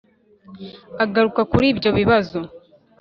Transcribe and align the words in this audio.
agaruka 1.03 1.41
kuri 1.51 1.65
ibyo 1.73 1.89
bibazo 1.97 2.39